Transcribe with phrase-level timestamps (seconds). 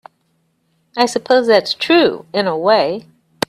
[0.97, 3.05] I suppose that's true in a way.